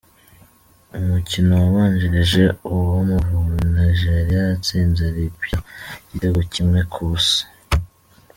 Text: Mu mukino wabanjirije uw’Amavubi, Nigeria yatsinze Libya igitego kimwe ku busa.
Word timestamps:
Mu 0.91 0.99
mukino 1.11 1.51
wabanjirije 1.63 2.43
uw’Amavubi, 2.69 3.59
Nigeria 3.77 4.41
yatsinze 4.49 5.03
Libya 5.15 5.57
igitego 6.05 6.39
kimwe 6.53 6.79
ku 6.91 7.01
busa. 7.09 7.41